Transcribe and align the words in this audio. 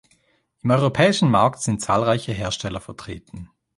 Im 0.63 0.71
Europäischen 0.71 1.29
Markt 1.29 1.61
sind 1.61 1.79
zahlreiche 1.83 2.31
Hersteller 2.33 2.81
vertreten. 2.81 3.51